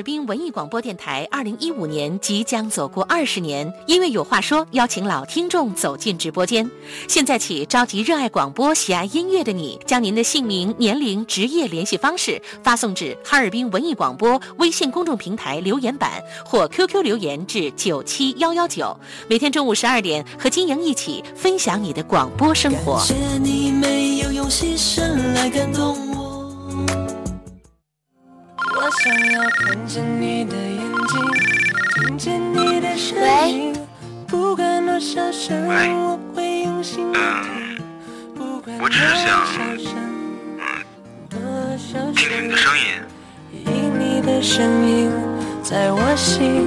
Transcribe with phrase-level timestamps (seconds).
[0.00, 6.68] 尔滨文艺广播电台二零一五年即将走过二十年，音乐有话说，邀请老听众走进直播间。
[7.06, 16.12] 现在起，召集热爱广播、喜爱音乐的你，将您的姓名、年龄、职业、联系方式发送至哈尔滨文艺广播微信公众平台留言板
[16.46, 18.96] 或 QQ 留言至九七幺幺九。
[19.28, 22.98] 每天中午十二点，和金莹一起分享你的广播生活。
[23.00, 25.02] 谢你没有用牺牲
[25.34, 26.29] 来感动我。
[29.02, 30.78] 想要看见你的眼
[31.08, 31.18] 睛，
[31.94, 33.16] 听见你的声
[33.48, 33.72] 音。
[34.26, 37.82] 不管多少声，我会用心聆听。
[38.34, 39.90] 不管我只是想多少声，
[41.30, 41.40] 多
[41.78, 42.84] 少听听你的声音。
[43.64, 45.10] 因你的声音
[45.62, 46.66] 在我心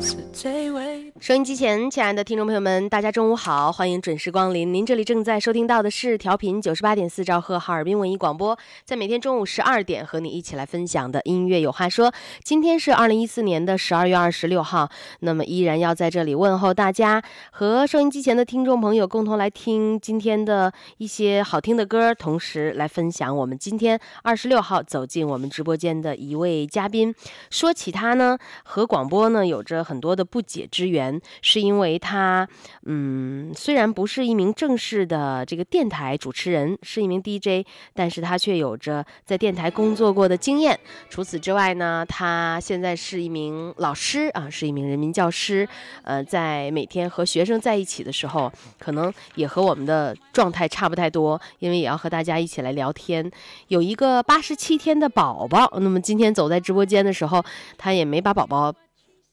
[0.00, 0.83] 是最为。
[1.24, 4.74] 收音机前，亲爱的听众朋友们，大家中午好，欢迎准时光临。
[4.74, 12.12] 您这里正在收听到的是调频九十八点四兆赫哈尔滨文艺广播，在每天中午十二点和你一起来分享的音乐有话说。
[12.42, 14.90] 今天是二零一四年的十二月二十六号，
[15.20, 27.14] 那么依然要在这里问候大家，和收音机前的听众朋友共同来听今天的一些好听的歌，同时来分享我们今天二十六号走进我们直播间的一位嘉宾。
[27.48, 31.13] 说起他呢，和广播呢有着很多的不解之缘。
[31.42, 32.48] 是因为他，
[32.86, 40.78] 嗯，虽然不是一名正式的这个电台主持人，是一名 DJ，但是他却有着在电台工作过的经验。
[41.08, 45.68] 除此之外呢，他现在是一名老师啊，是一名人民教师。
[46.02, 53.30] 呃，在每天和学生在一起的时候，可能也和我们的状态差不太多，因为也要和大家一起来聊天。
[53.68, 57.44] 有一个八十七天的宝宝，那么今天走在直播间的时候，
[57.78, 58.74] 他也没把宝宝。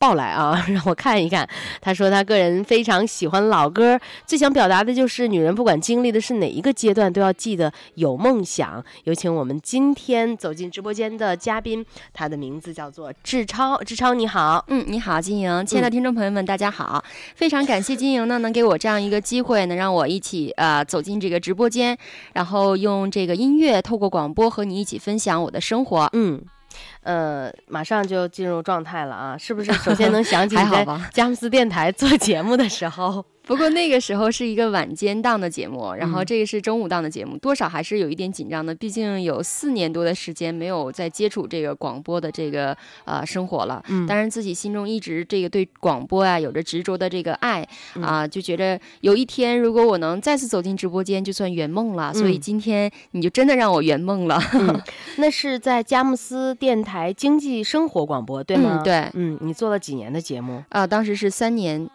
[0.02, 1.47] 抱来啊， 让我看一看。
[1.80, 8.83] 他说他个人非常喜欢老歌，最想表达的就是女人不管经历的是哪一个阶段，都要记得有梦想。
[9.03, 13.77] 有请我们今天走进直播间的嘉宾，他的名字叫做志超。
[13.83, 17.03] 志超你好，嗯，你好，金莹，亲爱的听众朋友们，大家好！
[17.35, 21.95] 非常感谢金莹呢，能给我这样一个机会，能让我一起呃走进这个直播间，
[22.33, 26.09] 然后用这个音乐透过广播和你一起分享我的生活。
[26.13, 26.41] 嗯。
[27.03, 29.38] 呃，马上就进入状态了啊！
[29.38, 29.72] 是不是？
[29.74, 33.25] 首先能想起你在佳木斯电台做节目的时候。
[33.51, 38.73] 不过那个时候是一个晚间档的节目，然后这个是中午档的节目，多少还是有一点紧张的。
[38.73, 42.73] 毕竟有四年多的时间没有再接触这个广播的这个
[43.03, 43.84] 呃生活了。
[43.89, 47.67] 嗯，当然自己心中一直这个对广播啊有着执着的这个爱
[48.01, 52.13] 啊，就觉得有一天如果我能再次走进直播间，就算圆梦了。
[52.13, 54.41] 所以今天你就真的让我圆梦了。
[55.19, 58.81] 那是在佳木斯电台经济生活广播对吗？
[58.81, 60.63] 对，嗯，你做了几年的节目？
[60.69, 61.89] 啊，当时是三年。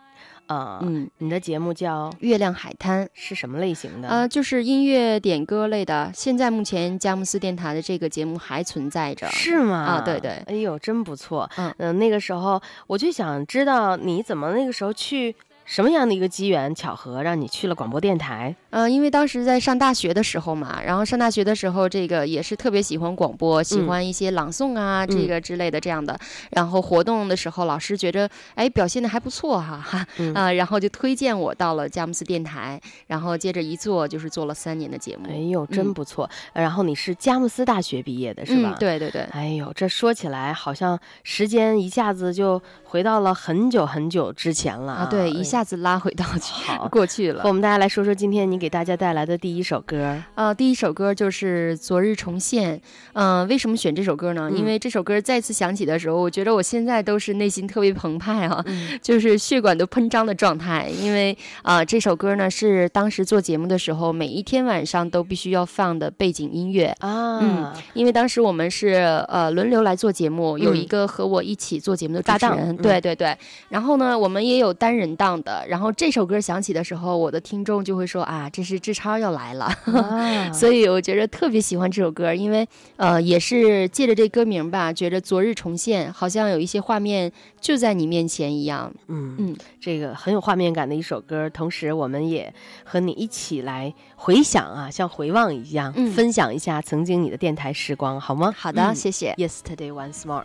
[0.47, 4.09] 啊，嗯，你的节目叫《月亮海滩》，是什么类型的？
[4.09, 6.11] 呃，就是音乐点歌类的。
[6.15, 9.77] 现在目前佳木斯电台的这个节目还存在着，是吗？
[9.77, 10.31] 啊，对对。
[10.47, 11.51] 哎呦，真不错。
[11.57, 15.35] 嗯嗯，那个时候我就想知道你怎么那个时候去。
[15.67, 18.55] 什么样的一个机缘巧合让你去了广播电台？
[18.71, 26.19] 嗯，因为当时在上大学的时候嘛，然后上大学的时候，这个也是特别喜欢广播，喜欢一些朗诵啊，这个之类的这样的。
[26.51, 35.27] 然后活动的时候，老师觉着哎表现的还不错哈哈啊， 然后就推荐我到了佳木斯电台，然后接着一做就是做了三年的节目。
[35.29, 36.31] 哎呦，真不错。
[36.53, 38.77] 然后你是佳木斯大学毕业的是吧？
[38.79, 39.23] 对对对。
[39.33, 45.09] 哎呦，这说起来好像时间一下子就回到了很久很久之前了啊！
[45.11, 45.67] 对，一下。
[45.67, 52.79] 子拉回到好 过去了，我们大家来说说今天你给大家带来的第一首歌啊，第一首歌就是《昨日重现》。
[53.15, 54.49] 嗯，为什么选这首歌呢？
[54.55, 58.65] 因为这首歌再次响起的时候，我觉得我现在都是内心特别澎湃啊，
[59.03, 60.89] 就是血管都喷张的状态。
[60.89, 67.41] 因为啊，这首歌呢是当时做节目的时候，每一天晚上都必须要放的背景音乐啊。
[67.41, 72.39] 嗯，因为当时我们是呃轮流来做节目，有一个和我一起做节目的搭
[72.77, 73.37] 档，对对对。
[73.69, 75.37] 然后呢，我们也有单人档。
[75.43, 79.71] 的，然后这首歌响起的时候，我的听众就会说啊，这是志超要来了，
[80.51, 82.67] 所以我觉得特别喜欢这首歌，因为
[82.97, 87.31] 呃，也是借着这歌名吧，觉着昨日重现，好像有一些画面
[87.61, 88.93] 就在你面前一样。
[89.09, 92.53] 嗯嗯，这个很有画面感的一首歌，同时我们也
[92.85, 98.53] 和你一起来回想啊，像回望一样，分享一下曾经你的电台时光，好吗？
[98.57, 99.35] 好的，谢谢。
[99.37, 100.45] Yesterday once more。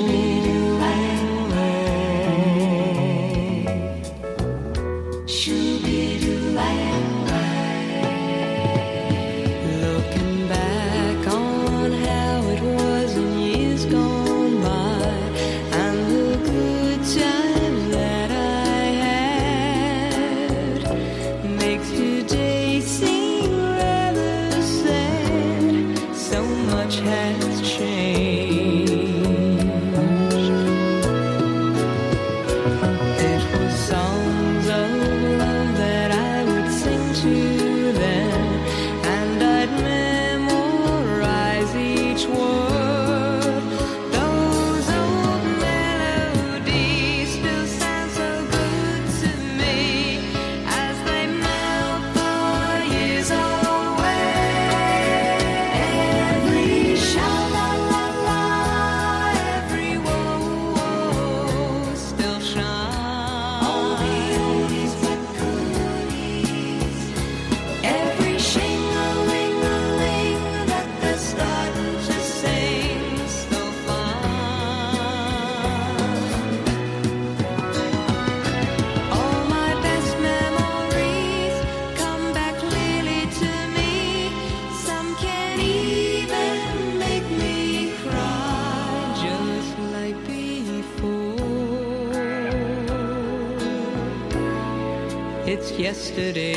[96.11, 96.50] Yesterday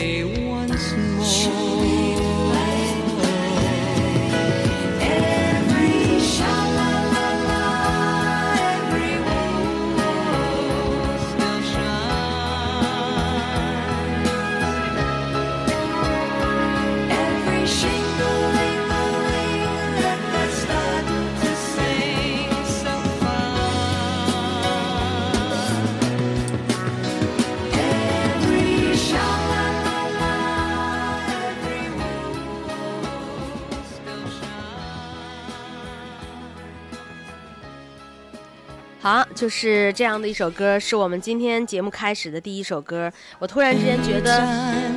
[39.45, 43.13] 就是这样的一首歌，是我们今天节目开始的第一首歌。
[43.39, 44.43] 我突然之间觉得，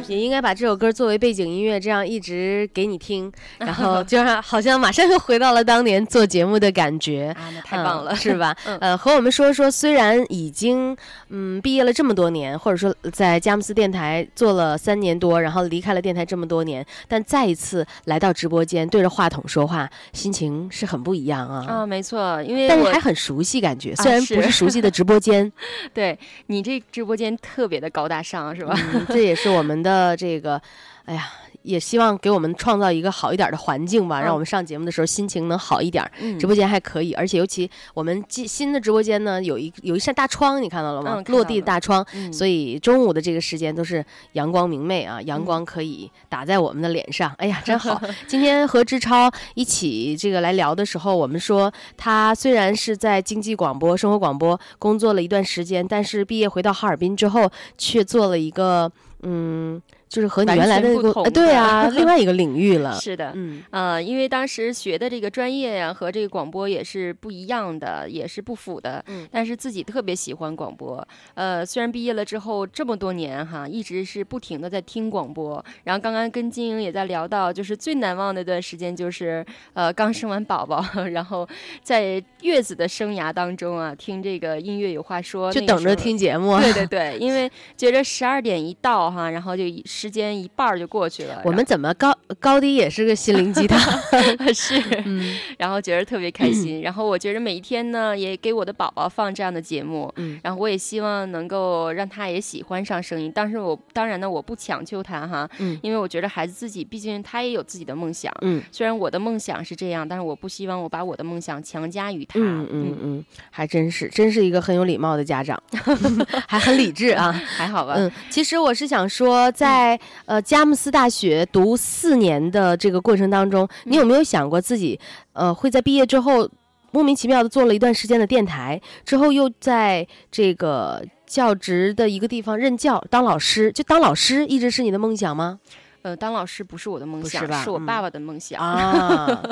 [0.08, 7.36] 也应该把这首歌作为背景音乐，这样一直给你听，然后就让好像马上又回到了当年做节目的感觉。
[7.38, 8.56] 啊，那太棒了，嗯是吧？
[8.80, 10.96] 呃，和我们说说，虽然已经
[11.28, 21.66] 嗯毕业了这么多年，或者说在佳木斯电台做了三年多，然后离开了电台这么多年，但再一次来到直播间对着话筒说话，心情是很不一样啊。
[21.68, 25.52] 啊，没错，因为但是还很熟悉感觉，虽然不是是熟悉的直播间，
[25.94, 26.18] 对
[26.48, 28.74] 你这直播间特别的高大上，是吧？
[28.94, 30.62] 嗯，这也是我们的这个，
[31.06, 31.32] 哎呀，
[31.64, 36.10] 也希望给我们创造一个好一点的环境吧，嗯让我们上节目的时候心情能好一点。
[36.20, 41.22] 嗯直播间还可以，而且尤其我们新新的直播间呢，有一有一扇大窗，你看到了吗？
[41.28, 48.02] 落地的大窗，嗯所以中午的这个时间都是阳光明媚啊，阳光可以打在我们的脸上，哎呀， 真好。
[48.28, 58.92] 今天和志超一起这个来聊的时候，我们说他虽然是在经济广播、生活广播工作了一段时间，但是毕业回到哈尔滨之后，却做了一个
[59.24, 60.90] 嗯，就是和你原来的
[61.34, 62.94] 对啊， 另外一个领域了。
[62.94, 69.04] 是的，嗯呃，因为当时学的这个专业呀、和这个广播也是不一样的，也是不符的。
[69.08, 71.06] 嗯但是自己特别喜欢广播。
[71.34, 75.64] 呃，虽然毕业了之后这么多年哈，一直是不停的在听广播。
[75.84, 81.48] 然后刚刚跟金英也在聊到，就是最难忘的一段时间，就是呃刚生完宝宝， 然后
[81.84, 86.58] 在月子的生涯当中啊，听这个音乐有话说，就等着听节目。
[86.60, 91.42] 对对 对，因为觉着十二点一到哈，然后就一时间一半儿就过去了。
[91.44, 93.80] 我们怎么高高低也是个心灵鸡汤？
[94.54, 96.82] 是，嗯然后觉得特别开心。
[96.86, 103.32] 然后我觉得每一天呢，也给我的宝宝放这样的节目，嗯然后我也希望能够让他也喜欢上声音。
[103.34, 108.32] 但是我当然呢，我不强求他哈，嗯因为我觉得孩子自己毕竟他也有自己的梦想。
[108.42, 112.40] 嗯虽然我的梦想是这样，但是我不希望我把我的梦想强加于他。
[112.40, 115.62] 嗯嗯嗯，还真是，真是一个很有礼貌的家长，
[116.48, 117.32] 还很理智啊。
[117.58, 117.94] 还好吧。
[117.98, 119.87] 嗯，其实我是想说，在
[120.26, 125.00] 呃佳木斯大学读四年的这个过程当中，你有没有想过自己
[125.34, 126.50] 呃会在毕业之后
[126.92, 135.60] 莫名其妙的做了一段时间的电台，之后又在这个教职的一个地方任教当老师，就当老师一直是你的梦想吗？
[136.04, 138.62] 呃，当老师不是我的梦想，不是我爸爸的梦想。
[138.62, 139.44] 啊，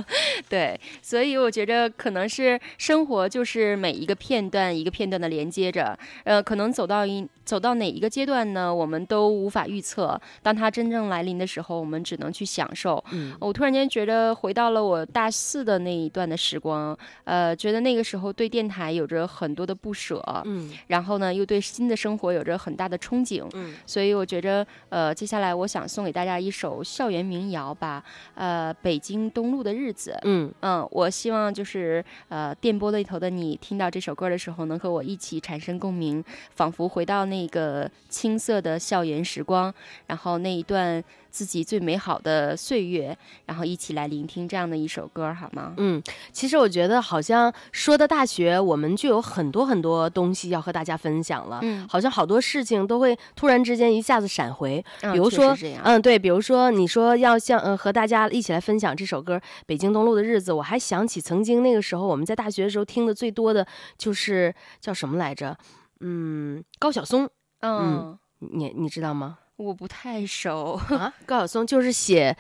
[0.47, 8.73] 对，所以我觉得可能是生活就是每一个片段一个片段的连接着，呃，可能走到一走到哪一个阶段呢？
[8.73, 10.19] 我们都无法预测。
[10.41, 13.03] 当它真正来临的时候，我们只能去享受。
[13.11, 23.47] 嗯我突然间觉得回到了我大四的那一段的时光，呃，觉得那个时候对电台有着很多的不舍，嗯然后呢，又对新的生活有着很大的憧憬。
[23.53, 30.17] 嗯所以我觉着，呃，接下来我想送给大家一首校园民谣吧，呃，北京东路的日子。
[30.23, 36.23] 嗯嗯，我希望就是呃，电波那头的你听到这首歌的时候，能和我一起产生共鸣，
[36.55, 39.73] 仿佛回到那个青涩的校园时光，
[40.07, 45.73] 然后那一段自己最美好的岁月，然后一起来聆听这样的一首歌，好吗？
[45.77, 46.01] 嗯，
[46.31, 51.59] 其实我觉得好像说到大学，我们就有很多很多东西要和大家分享了。
[51.63, 63.65] 嗯，好像好多事情都会突然之间一下子闪回，嗯比如说嗯，对，比如说你说要像呃和大家一起来分享这首歌《北京东路的日子》，我还想起曾经那个时候我们在大学的时候听的最多的
[63.97, 65.57] 就是叫什么来着？
[65.99, 67.29] 嗯，高晓松，
[67.61, 69.37] 嗯，你你知道吗？
[69.57, 70.79] 我不太熟。
[70.97, 72.35] 啊，高晓松就是写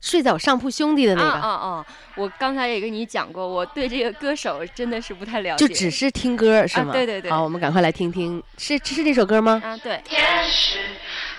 [0.00, 1.86] 睡在我上铺兄弟的那个，啊啊啊！
[2.14, 6.90] 我刚才也跟你讲过，我对这个歌手真的是不太了解，就只是听歌是吗？
[6.90, 9.60] 啊对对对好，我们赶快来听听，是是这首歌吗？
[9.64, 10.78] 啊，对，天使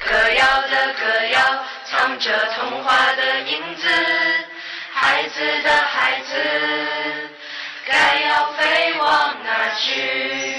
[0.05, 3.87] 歌谣的歌谣，藏着童话的影子。
[4.91, 6.35] 孩子的孩子，
[7.85, 10.58] 该要飞往哪去？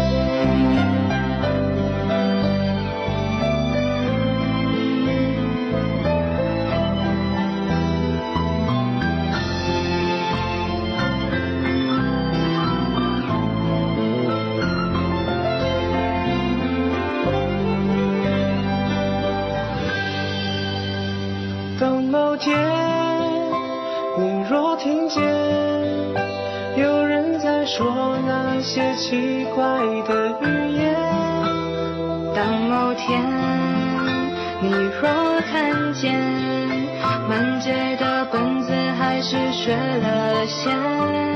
[34.63, 36.13] 你若看见
[37.27, 41.30] 满街的本子还是学了线，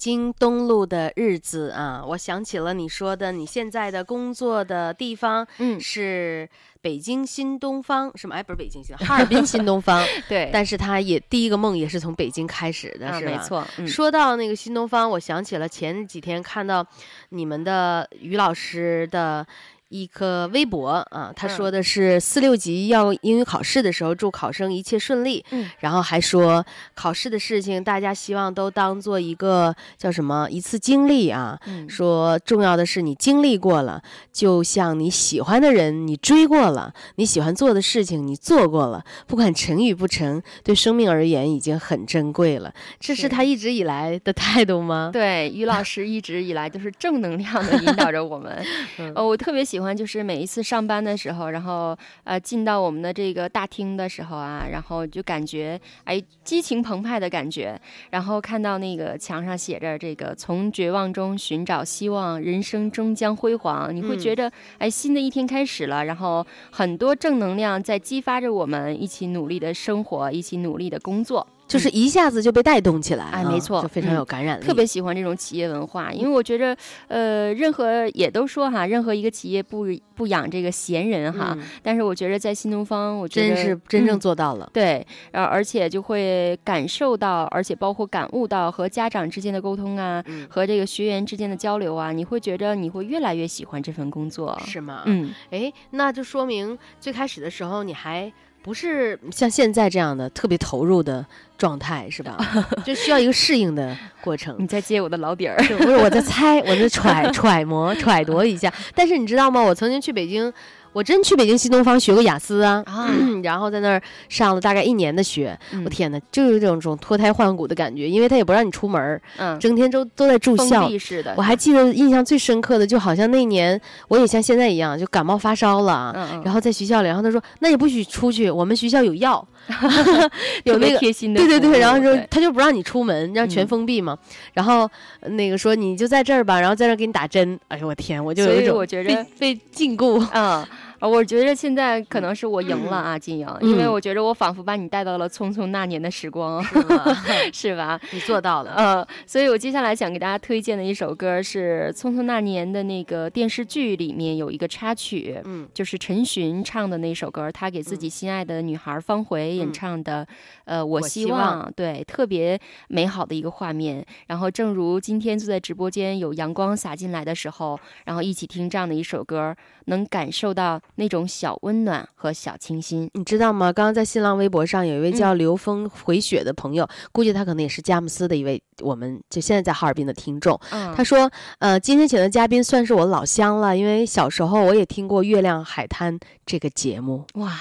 [0.00, 6.48] 京东路的日子啊，我想起了你说的，你现在的工作的地方，嗯是
[6.80, 8.34] 北京新东方，什么？
[8.34, 10.02] 哎，不是北京新， 哈尔滨新东方。
[10.26, 13.30] 对，但是他也第一个梦也是从北京开始的，啊，是吧？
[13.30, 13.38] 没。
[13.44, 16.86] 错，嗯，说到那个新东方，我想起了前几天看到
[17.28, 19.46] 你们的于老师的
[19.90, 25.44] 一个微博啊，他嗯说的是四六级要英语考试的时候，祝考生一切顺利。
[25.50, 31.58] 嗯，然后还说考试的事情，大家希望都当做一个叫什么一次经历啊。
[31.66, 34.00] 嗯说重要的是你经历过了，
[34.32, 42.72] 就像你喜欢的人你追过了，你喜欢做的事情你做过了，不管成与不成，对生命而言已经很珍贵了。
[43.00, 45.10] 这是是他一直以来的态度吗？
[45.12, 48.64] 对，于老师一直以来都是正能量的引导着我们。
[48.98, 64.36] 嗯呃，我特别喜欢就是每一次上班的时候，然后呃进到我们的这个大厅的时候啊，然后就感觉哎激情澎湃的感觉，然后看到那个墙上写着这个从绝望中寻找希望，人生终将辉煌，你会觉嗯。
[64.36, 71.46] 得、哎新的一天开始了，然后很多正能量在激发着我们一起努力的生活，一起努力的工作。
[71.70, 74.64] 就是一下子就被带动起来，啊哎没错就非常嗯有感染力。
[74.64, 76.76] 特别喜欢这种企业文化，因为我觉着，
[77.08, 84.68] 呃，任何也都说哈，任何一个企业不不养这个闲人哈，嗯但是我觉得在新东方，我觉得真得是真正嗯做到了。
[84.72, 94.60] 对，然后而且就会感受到，而且包括感悟到和家长之间的沟通啊，嗯和这个学员之间的交流啊，你会觉得你会越来越喜欢这份工作。
[94.66, 95.02] 是吗？
[95.06, 101.24] 嗯，哎，那就说明最开始的时候你还不是像现在这样的特别投入的
[101.56, 102.36] 状态，是吧？
[102.84, 104.54] 就需要一个适应的过程。
[104.58, 105.56] 你在揭我的老底儿。
[105.78, 108.72] 不是我在猜，我在揣揣摩揣度一下。
[108.94, 109.60] 但是你知道吗？
[109.62, 110.52] 我曾经去北京，
[110.92, 113.08] 我真去北京新东方学过雅思啊，啊。
[113.42, 115.58] 然后在那儿上了大概一年的学。
[115.72, 115.82] 嗯。
[115.84, 120.88] 我天哪，就有这种种脱胎换骨的感觉，因为他也不让你出门儿，嗯，整天都都在住校。
[120.88, 129.46] 的，我还记得印象最深刻的，就好像那年我也像现在一样，就感冒发烧了，嗯嗯，然后在学校里，然后他说那也不许出去，我们学校有药，
[130.64, 134.18] 有那个贴心的，对对对，然后说他就不让你出门，让全嗯封闭嘛。
[134.52, 137.58] 然后呃那个说你就在这儿吧，然后在这儿给你打针。
[137.68, 140.26] 哎呦我天，我就有一种被我觉得被禁锢。
[140.32, 140.66] 嗯，
[141.00, 146.62] 呃我觉得现在可能是我赢了啊，金莹，因为嗯我觉得我仿佛把你带到了匆匆那年的时光，
[147.52, 147.98] 是吧？
[148.12, 160.26] 你做到了，呃，所以我接下来想给大家推荐的一首歌是《匆匆那年》的那个电视剧里面有一个插曲，嗯就是陈寻唱的那首歌，他给自己心爱的女孩方茴演嗯唱的，
[160.64, 164.04] 呃，我希望对，特别美好的一个画面。
[164.26, 169.54] 然后，正如今天坐在直播间有阳光洒进来的时候，然后一起听这样的一首歌，
[169.86, 173.10] 能感受到那种小温暖和小清新。
[173.14, 173.72] 你知道吗？
[173.72, 180.58] 刚刚在新浪微博上有一位叫刘峰回雪的朋友，估计他可能也是佳木斯的一位，我们就现在在哈尔滨的听众。
[180.70, 187.52] 嗯他说：“呃，今天请的嘉宾算是我老乡了，因为小时候我也听过《月亮海滩》这个节目，哇，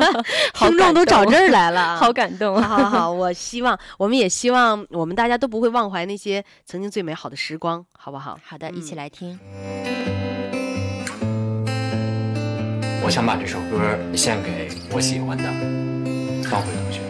[0.54, 2.60] 听众都找这儿来了，好感动。
[2.62, 8.38] 好好好，我希望，我们也希望我们大家都不会忘怀那些曾经最美好的时光，好不好？
[8.44, 10.65] 好的，一起嗯来听。
[13.06, 15.44] 我想把这首歌献给我喜欢的
[16.42, 17.00] 方茴同学。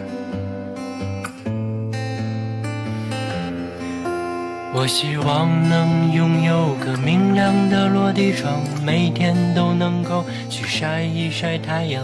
[4.75, 12.03] 我希望能拥有个明亮的落地窗，每天都能够去晒一晒太阳，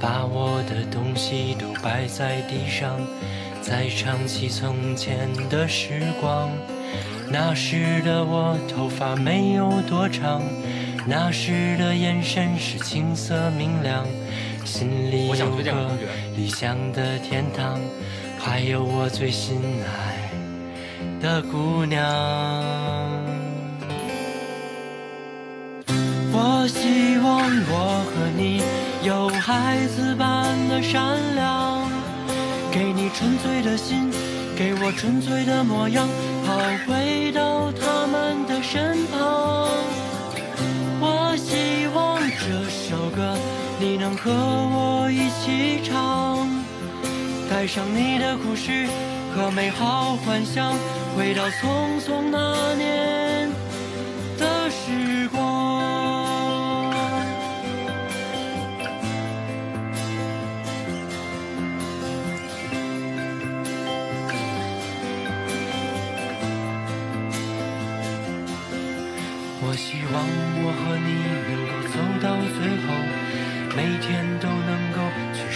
[0.00, 2.96] 把我的东西都摆在地上，
[3.60, 6.48] 再唱起从前的时光。
[7.28, 10.40] 那时的我头发没有多长，
[11.04, 14.06] 那时的眼神是青涩明亮，
[14.64, 15.90] 心里有个
[16.36, 17.80] 理想的天堂，
[18.38, 20.30] 还有我最心爱
[21.20, 22.00] 的姑娘。
[26.34, 28.62] 我希望我和你
[29.04, 31.82] 有孩子般的善良，
[32.70, 34.08] 给你纯粹的心，
[34.56, 36.08] 给我纯粹的模样，
[36.46, 39.68] 好回到他们的身旁。
[44.02, 46.48] 想和我一起唱
[47.48, 48.88] 带上你的故事
[49.32, 50.74] 和美好幻想
[51.16, 53.48] 回到匆匆那年
[54.36, 55.42] 的时光。
[69.64, 70.26] 我希望
[70.64, 70.81] 我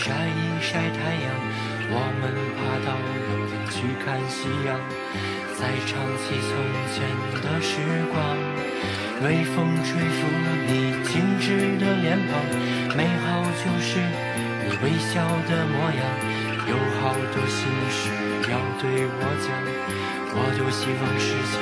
[0.07, 1.27] 晒一晒太阳。
[1.91, 4.79] 我们爬到楼顶去看夕阳，
[5.59, 6.55] 再唱起从
[6.95, 7.11] 前
[7.43, 7.83] 的时
[8.15, 8.15] 光。
[9.25, 10.19] 微风吹拂
[10.71, 11.11] 你精
[11.43, 12.39] 致的脸庞，
[12.97, 13.99] 美好就是
[14.63, 16.01] 你微笑的模样。
[16.69, 18.07] 有好多心事
[18.49, 19.51] 要对我讲，
[20.31, 21.59] 我多希望时间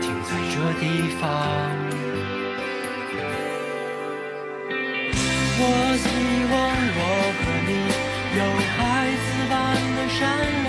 [0.00, 1.85] 停在这地方。
[5.58, 5.64] 我
[5.96, 6.04] 希
[6.52, 6.54] 望
[6.98, 7.00] 我
[7.40, 7.70] 和你
[8.36, 8.40] 有
[8.76, 8.76] 孩
[9.24, 9.54] 子般
[9.96, 10.20] 的善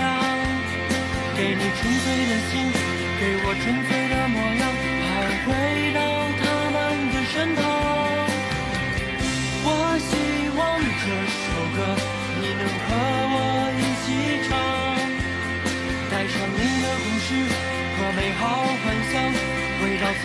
[1.36, 2.72] 给你纯粹的心，
[3.20, 4.64] 给我纯粹的模样，
[5.04, 5.10] 还
[5.44, 5.46] 回
[5.92, 6.00] 到
[6.40, 6.76] 他们
[7.12, 7.60] 的身旁。
[9.60, 9.68] 我
[10.08, 10.10] 希
[10.56, 11.04] 望这
[11.36, 11.44] 首
[11.76, 11.78] 歌
[12.40, 12.88] 你能和
[13.28, 13.36] 我
[13.76, 14.56] 一起唱，
[16.10, 17.28] 带上您的故事
[17.92, 19.20] 和美好幻想，
[19.80, 20.08] 回到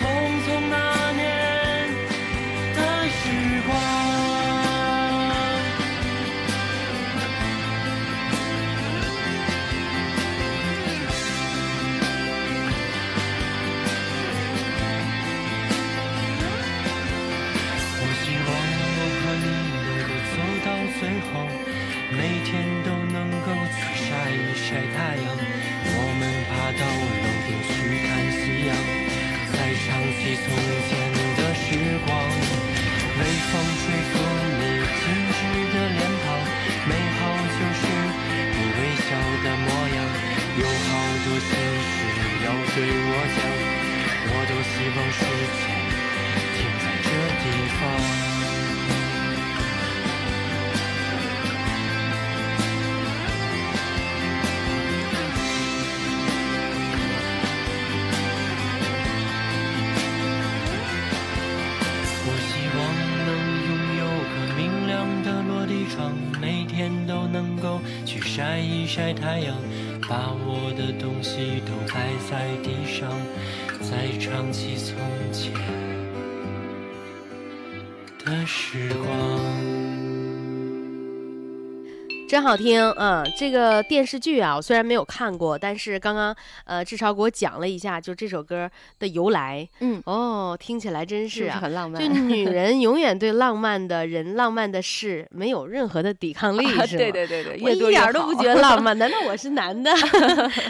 [82.34, 88.68] 真好听嗯、这个电视剧啊，我虽然没有看过，但是刚刚呃志超给我讲了一下，就这首歌
[88.98, 89.68] 的由来。
[89.78, 92.02] 嗯，哦，听起来真是是是啊，很浪漫？
[92.02, 96.98] 就女人永远对浪漫的人、浪漫的事没有任何的抵抗力，啊是吗？
[96.98, 99.92] 对对对对，我一点儿都不觉得浪漫，难道我是男的？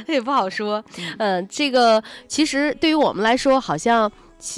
[0.07, 0.85] 这 也不好说。
[1.17, 4.15] 嗯、这个其实对于我们来说，好像其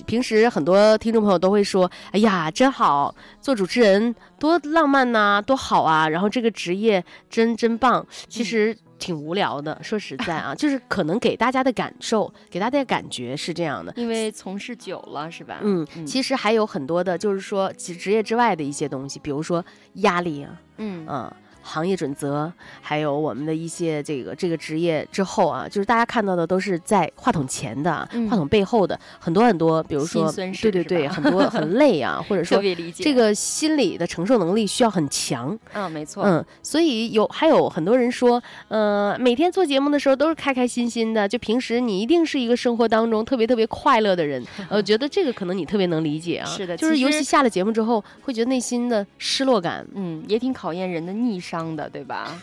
[0.06, 8.06] 平时很多听众朋友都会说：“哎呀，真好，做主持人多浪漫呐、多好啊！”然后这个职业真真棒。
[8.28, 13.92] 其实挺无聊的，说实在啊，就是可能给大家的感受，给大家的感觉是这样的。
[13.96, 15.58] 因为从事久了是吧？
[15.62, 21.32] 嗯，其实还有很多的，就是说其职业之外的一些东西，比如说压力啊，嗯嗯，
[21.66, 22.50] 行业准则，
[22.80, 32.62] 还有我们的一些这个这个职业之后啊，就是大家看到的都是在话筒前的，嗯话筒背后的很多很多，比如说对对对，很多很 累啊，或者说
[32.94, 35.58] 这个心理的承受能力需要很强。
[35.72, 44.44] 嗯，没错，嗯，所以有还有很多人说，呃，每天做节目的时候都是开开心心的，就平时你一定是一个生活当中特别特别快乐的人。
[44.68, 46.46] 呃，我觉得这个可能你特别能理解啊。
[46.46, 49.86] 是的就是尤其下了节目之后，会觉得内心的失落感。
[49.94, 52.42] 嗯，也挺考验人的逆商的，对吧？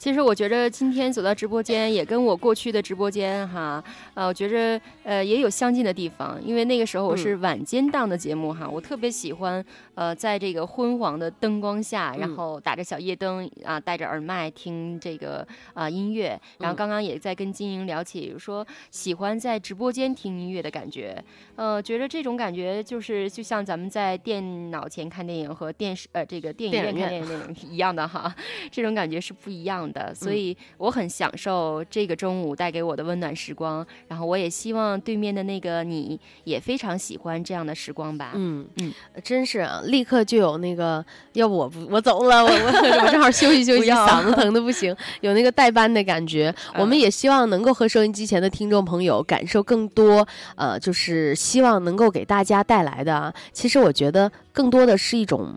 [0.00, 3.84] 其实我觉着今天走到直播间，也跟我过去的直播间哈，
[4.14, 9.62] 呃，我觉着呃也有相近的地方，因为那个时候我是晚间档的节目哈，我特别喜欢
[9.94, 12.34] 呃在这个昏黄的灯光下，然嗯。
[12.34, 16.76] 后打着小夜灯啊、戴着耳麦听这个啊、音乐，然后嗯。
[16.76, 21.22] 刚刚也在跟金莹聊起说喜欢在直播间听音乐的感觉，
[21.56, 28.34] 呃，觉着这种感觉就是就像咱们在电脑前看电影和电视呃这个电影院看电影一样的哈，
[28.70, 38.32] 这种感觉是不一样的，所以我很享受这个中午带给我的温暖时光，然后我也希望对面的那个你也非常喜欢这样的时光吧。
[38.34, 46.54] 嗯嗯，真是啊，立刻就有那个，要不我不我走了，我我 我正好休息休息，嗓子 疼的不行，有那个代班的感觉。
[46.76, 50.26] 我们也希望能够和收音机前的听众朋友感受更多，
[50.56, 53.32] 呃，就是希望能够给大家带来的啊。
[53.52, 55.54] 其实我觉得更多的是一种。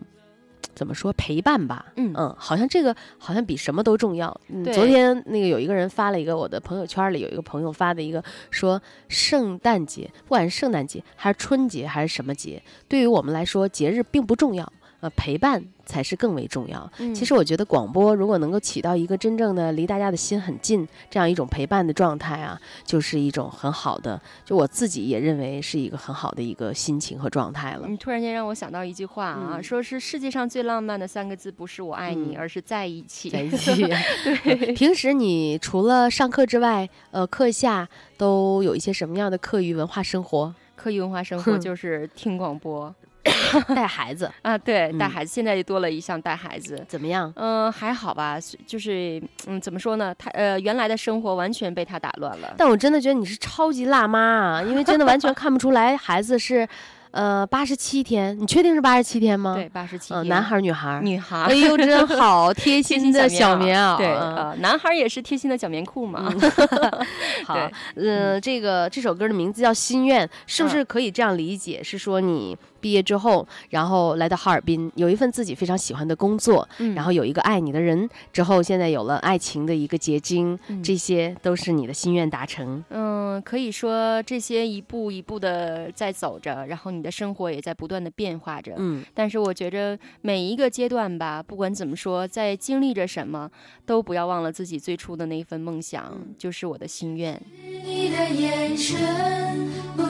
[0.74, 1.86] 怎么说陪伴吧？
[1.96, 4.40] 嗯嗯，好像这个好像比什么都重要。
[4.48, 14.70] 嗯，昨天那个有一个人发了一个我的朋友圈里有一个朋友发的一个说，圣诞节不管是圣诞节还是春节还是什么节，对于我们来说节日并不重要。
[15.04, 16.90] 呃，陪伴才是更为重要。
[16.98, 27.86] 嗯其实我觉得广播如果能够起到一个真正的离大家的心很近这样一种陪伴的状态啊，就是一种很好的，就我自己也认为是一个很好的一个心情和状态了。
[27.86, 33.28] 你突然间让我想到一句话啊，嗯说是世界上最浪漫的三个字不是我爱你，嗯而是在一起。
[33.28, 33.84] 在一 起。
[34.42, 37.86] 对，平时你除了上课之外，呃，课下
[38.16, 40.54] 都有一些什么样的课余文化生活？
[40.74, 42.94] 课余文化生活就是听广播
[43.74, 46.84] 带孩子啊，对，带嗯孩子，现在又多了一项带孩子。
[46.88, 47.32] 怎么样？
[47.36, 50.14] 嗯、还好吧，就是嗯，怎么说呢？
[50.18, 52.54] 他呃，原来的生活完全被他打乱了。
[52.56, 56.66] 但我真的觉得你是超级辣妈啊，因为真的完全看不出来孩子是，
[57.12, 58.38] 呃，八十七天。
[58.38, 59.54] 你确定是八十七天吗？
[59.54, 60.28] 对，，八十七嗯、天。
[60.28, 61.00] 男孩儿女孩儿？
[61.02, 63.96] 女孩哎呦，真好， 贴贴心的小小棉袄。
[63.96, 66.30] 对，男孩也是贴心的小棉裤嘛。
[67.46, 67.54] 好
[67.94, 71.82] 对，呃，这个这首歌的名字叫《心愿》，是不是可以这样理解？
[71.82, 82.84] 是说你毕业之后，然后来到哈尔滨，有一份自己非常喜欢的工作，嗯然后有一个爱你的人，之后现在有了爱情的一个结晶，嗯这些都是你的心愿达成。
[82.90, 88.74] 嗯，可以说这些一步一步的在走着，然后你的生活也在不断的变化着。
[88.76, 93.50] 嗯但是我觉着每一个阶段吧，不管怎么说，在经历着什么，
[93.86, 97.40] 都不要忘了自己最初的那一份梦想，嗯就是我的心愿。
[97.62, 98.98] 你的眼神，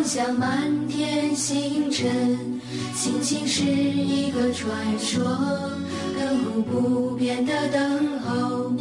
[0.04, 2.60] 像满天星辰，
[2.94, 5.24] 心情是一个传说，
[6.16, 8.72] 亘古不变的等候。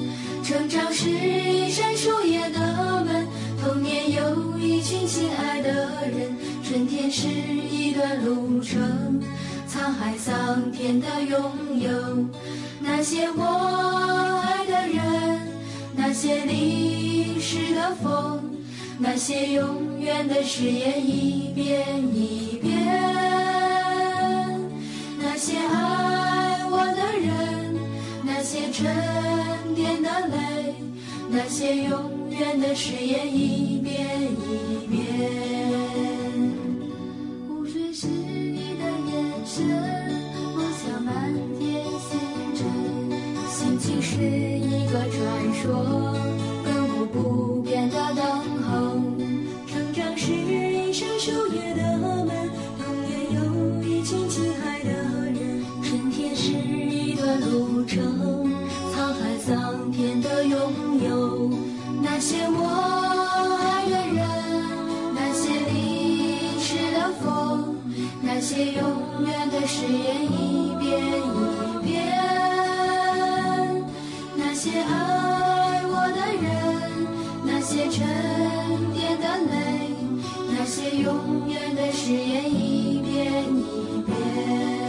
[0.44, 2.60] 成长是一扇树叶的
[3.06, 3.26] 门，
[3.64, 9.22] 童年有一群亲爱的人，春天是一段路程，
[9.68, 11.90] 沧海桑田的拥有。
[12.82, 15.48] 那些我爱的人，
[15.96, 18.53] 那些淋湿的风。
[19.00, 21.84] 那些永远的誓言一遍
[22.16, 22.72] 一遍，
[25.20, 27.76] 那些爱我的人，
[28.24, 28.86] 那些沉
[29.76, 30.76] 淀的泪，
[31.30, 34.96] 那些永远的誓言一遍一遍。
[37.48, 39.12] 湖水是你的眼
[39.46, 39.66] 神，
[40.56, 42.10] 梦想满天星
[42.56, 42.62] 辰，
[43.50, 46.16] 心情是一个传说，
[46.66, 48.22] 亘古不变的等
[57.84, 58.02] 路程，
[58.94, 60.58] 沧海桑田的拥
[61.04, 61.50] 有。
[62.02, 62.64] 那些我
[63.60, 64.26] 爱的人，
[65.14, 67.76] 那些淋湿的风，
[68.22, 68.82] 那些永
[69.26, 72.16] 远的誓言一遍一遍，
[74.38, 76.48] 那些爱我的人，
[77.46, 78.08] 那些沉
[78.94, 79.92] 淀的泪，
[80.58, 84.83] 那些永远的誓言一遍一遍。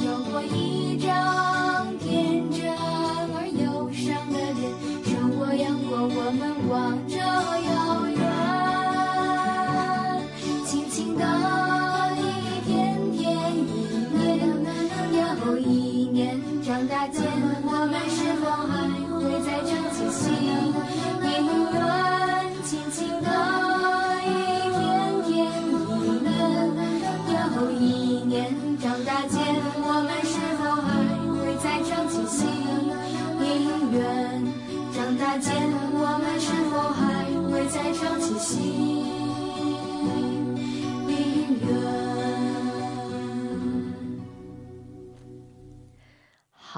[0.00, 0.83] 有过一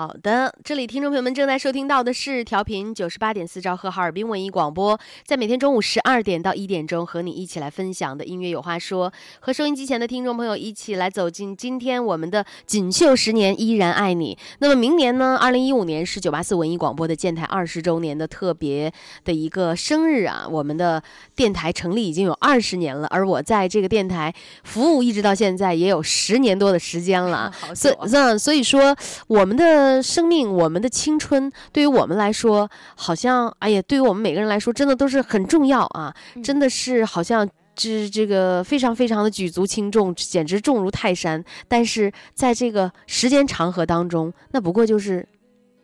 [0.06, 14.36] 好的，这里听众朋友们正在收听到的是调频九十八点四兆赫哈尔滨文艺广播，在每天中午十二点到一点钟和你一起来分享的音乐有话说，和收音机前的听众朋友一起来走进今天我们的锦绣十年依然爱你。
[14.58, 18.92] 那么明年呢，二零一五年是九八四文艺广播的建台二十周年的特别
[19.24, 21.00] 的一个生日啊，我们的
[21.36, 28.96] 电台成立已经有二十年了，而我在这个电台服务一直到现在也有十年多的时间了 所以所以说，
[29.28, 36.14] 我们的生命，我们的青春，对于我们来说，好像，哎呀，对于我们每个人来说，真的都是很重要啊！
[36.34, 41.44] 嗯真的是好像这这个非常非常的举足轻重，简直重如泰山。
[41.68, 45.26] 但是在这个时间长河当中，那不过就是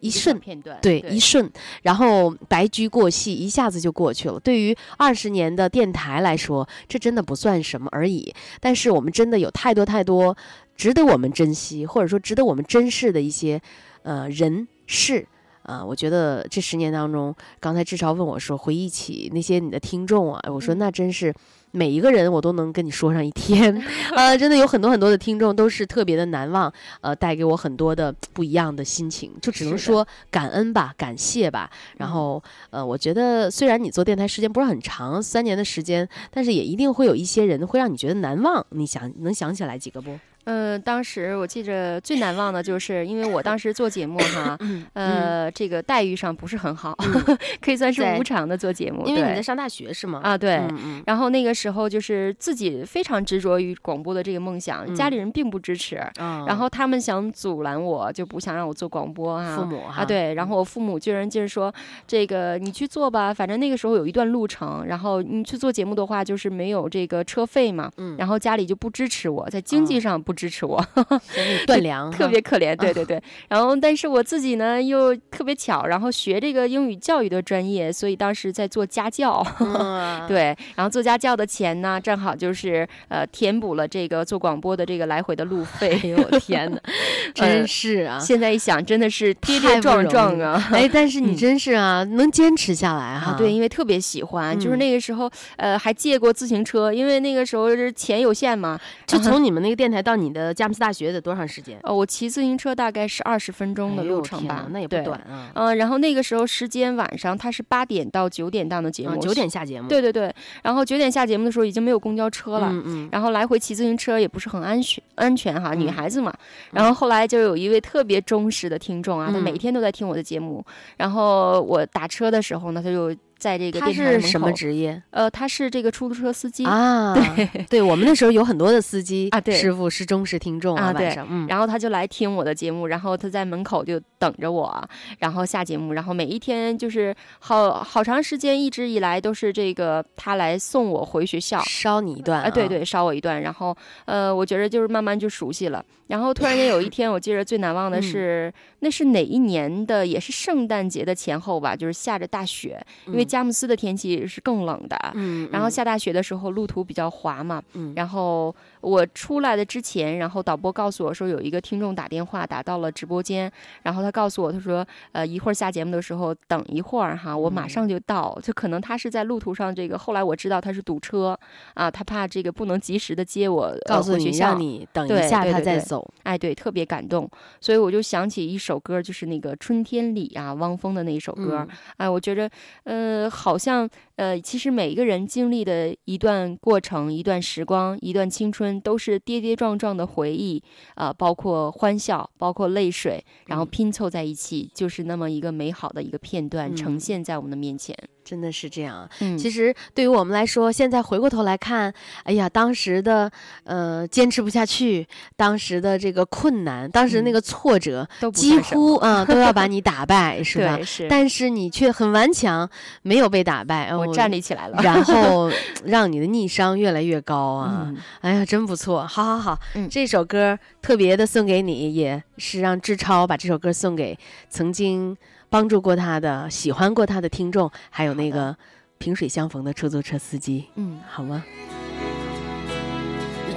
[0.00, 1.50] 一瞬片段，对，一瞬，
[1.82, 4.40] 然后白驹过隙，一下子就过去了。
[4.40, 8.34] 对于二十年的电台来说，这真的不算什么而已。
[8.60, 10.36] 但是我们真的有太多太多
[10.74, 13.60] 值得我们珍惜，或者说值得我们珍视的一些
[14.02, 15.26] 呃人事。
[15.64, 21.32] 啊、我觉得这十年当中，刚才志超问我说，回忆起那些你的听众啊，我说嗯那真是，
[21.70, 23.72] 每一个人我都能跟你说上一天，
[24.16, 31.70] 呃，真的有很多很多的听众都是特别的难忘，呃，带给我很多的不一样的心情，就只能说感恩吧，感谢吧。
[31.96, 38.66] 然后，呃，我觉得虽然你做电台时间不是很长，三年的时间，但是也一定会有一些人会让你觉得难忘。
[38.70, 40.18] 你想能想起来几个不？
[40.44, 44.58] 呃，当时我记着最难忘的就是，因为我当时做节目哈，
[44.94, 46.96] 呃，这个待遇上不是很好，
[47.60, 50.20] 可以算是无偿的做节目，因为你在上大学是吗？
[50.22, 50.56] 啊，对。
[50.56, 59.56] 嗯嗯然后那个时候就是自己非常执着于广播的这个梦想，家里人并不支持，嗯然后他们想阻拦我，就不想让我做广播啊。
[59.56, 61.72] 父母哈啊，对，然后我父母居然就是说，
[62.06, 70.84] 这个你去做吧，反正那个时候有一段路程，然后你去做节目的话，就是没有这个车费嘛，嗯然后家里就不支持我，在经济上不支持我，
[71.66, 73.22] 断粮，特别可怜，对对对。
[73.48, 79.44] 然后，但是我自己呢又特别巧，然后学这个英语教育的专业，所以当时在做家教。
[79.60, 85.98] 嗯 对，然后做家教的钱呢，正好就是呃填补了这个做广播的这个来回的路费。
[86.02, 86.80] 哎呦我天哪，
[87.34, 88.18] 真是啊！
[88.18, 90.62] 现在一想，真的是跌跌撞撞啊！
[90.72, 93.32] 哎，但是你嗯真是啊，能坚持下来哈。
[93.32, 98.78] 啊，对，因为特别喜欢，就是嗯那个时候，呃，还借过自行车，因为那个时候是钱有限嘛。
[99.06, 101.78] 就从你们那个电台到你的佳木斯大学得多长时间？
[101.82, 105.50] 呃，我骑自行车大概是二十分钟的路程吧那也不短啊。
[105.54, 109.88] 嗯、然后那个时候时间晚上它是八点到九点档的节目，嗯，九点下节目。
[109.88, 110.32] 对对对，
[110.62, 112.68] 然后九点下节目的时候已经没有公交车了。
[112.70, 116.32] 嗯嗯，然后来回骑自行车也不是很安全，安全哈，女嗯孩子嘛。
[116.72, 120.64] 然后后来就有一位特别忠实的听众啊，他嗯每天都在听我的节目。
[120.96, 126.64] 然后我打车的时候呢，他就在这个他电台门是什么口职业呃，他是这个出租车司机。
[126.64, 127.12] 啊？
[127.12, 141.60] 对，对我们那时候有很多的司机啊对师傅是忠实听众啊对晚上嗯，然后他就来听我的节目，然后他在门口就等着我，然后下节目，然后每一天就是好好长时间，一直以来都是这个他来送我回学校。
[141.62, 145.84] 捎你一段啊，对，对，捎我一段，然后呃，我觉得就是慢慢就熟悉了。
[146.06, 150.06] 然后突然间有一天，我记得最难忘的嗯是，那是哪一年的？
[150.06, 154.96] 也是圣诞节的前后吧，就是下着大雪，因为嗯佳木斯的天气是更冷的。
[155.14, 157.62] 嗯，然后嗯下大雪的时候，路途比较滑嘛。
[157.72, 163.50] 嗯然后我出来的之前，然后导播告诉我说，有一个听众打电话打到了直播间，
[163.84, 168.38] 然后他告诉我，他说，呃，一会儿下节目的时候等一会儿哈，我马上就到。
[168.42, 171.38] 就可能他是在路途上这个，后来我知道他是堵车
[171.72, 176.06] 啊，他怕这个不能及时的接我，呃告诉学校让你等对一下他再走。
[176.24, 177.28] 哎，对，特别感动，
[177.60, 181.66] 所以我就想起一首歌，就是那个《春天里》啊，汪峰的那一首歌。
[181.66, 182.50] 嗯哎，我觉着，
[182.84, 190.62] 呃，好像，呃，其实每一个人经历的一段过程、一段时光、一段青春，都是跌跌撞撞的回忆，
[190.94, 197.96] 啊、包括欢笑，包括泪水，然后嗯拼凑在一起，就是那么一个美好的一个片段，呈嗯现在我们的面前。
[198.24, 199.08] 真的是这样啊。
[199.20, 201.92] 嗯，其实对于我们来说，现在回过头来看，
[202.24, 203.30] 哎呀，当时的
[203.64, 205.06] 呃坚持不下去，
[205.36, 210.78] 当时的这个困难，当时那嗯个挫折，都几乎啊、都要把你 打败，是吧？
[211.08, 212.68] 但是你却很顽强，
[213.02, 214.78] 没有被打败，我哦站立起来了。
[214.82, 215.50] 然后
[215.84, 217.84] 让你的逆商越来越高啊！
[217.86, 219.06] 嗯哎呀，真不错！
[219.06, 225.16] 好好好，嗯这首歌特别的送给你，也是让志超把这首歌送给曾经
[225.52, 228.56] 帮助过他的、喜欢过他的听众，还有那个
[228.96, 230.98] 萍水相逢的出租车司机，嗯。
[231.06, 231.44] 好吗？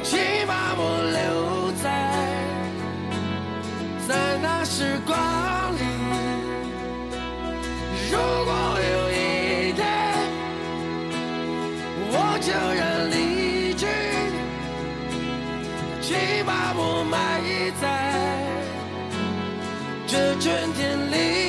[0.03, 0.81] 请把我
[1.15, 1.87] 留在
[4.05, 5.15] 在那时光
[5.73, 5.79] 里。
[8.11, 8.51] 如果
[8.91, 9.81] 有一天
[12.11, 13.87] 我悄然离去，
[16.01, 17.39] 请把我埋
[17.79, 17.83] 在
[20.05, 21.44] 这春天里。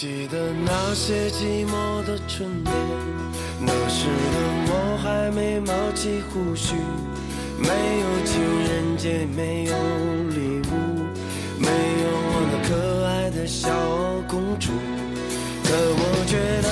[0.00, 2.74] 记得那些寂寞的春天，
[3.60, 4.36] 那时的
[4.72, 6.74] 我还没冒起胡须，
[7.58, 7.68] 没
[8.00, 9.74] 有情人节，没有
[10.30, 11.04] 礼物，
[11.58, 13.68] 没有我那可爱的小
[14.26, 14.72] 公主。
[15.64, 16.32] 可我觉
[16.62, 16.69] 得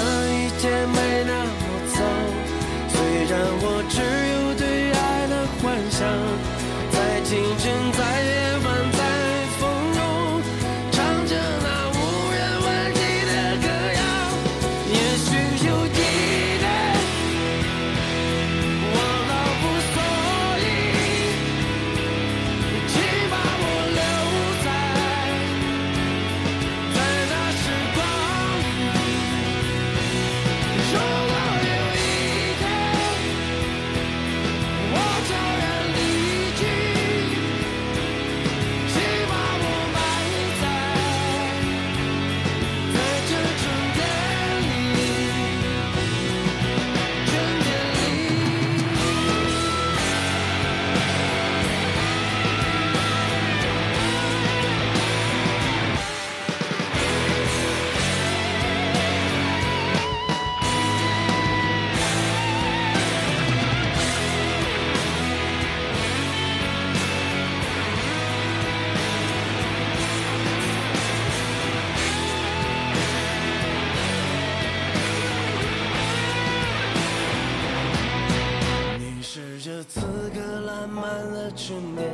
[79.91, 82.05] 此刻烂漫了春天，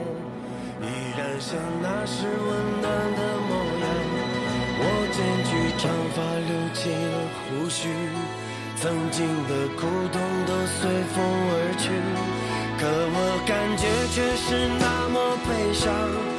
[0.81, 0.87] 依
[1.19, 3.51] 然像那时温暖的模
[3.83, 3.85] 样。
[4.79, 7.91] 我剪去长发，留起了胡须，
[8.77, 9.81] 曾经的苦
[10.13, 11.19] 痛都随风
[11.51, 11.91] 而去，
[12.79, 13.83] 可我感觉
[14.15, 16.34] 却是那么悲伤。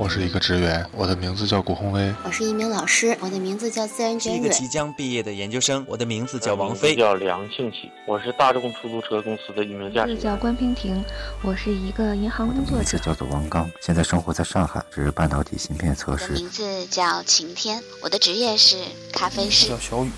[0.00, 2.10] 我是一个职员，我的名字叫谷宏威。
[2.24, 4.48] 我是一名老师，我的名字叫自然是一个。
[4.48, 6.96] 即将毕业的研究生，我的名字叫王菲。
[6.96, 10.18] 叫梁庆喜，我是大众出租车公司的一名驾驶员。
[10.18, 11.04] 叫关平婷，
[11.42, 12.76] 我是一个银行工作者。
[12.76, 16.24] 名字叫做王刚，现在生活在上海，是半导体芯片测试。
[16.24, 18.76] 我的名字叫晴天，我的职业是
[19.12, 19.68] 咖啡师。
[19.68, 20.10] 叫小雨，